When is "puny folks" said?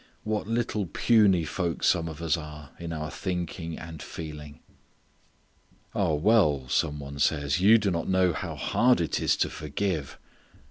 0.87-1.85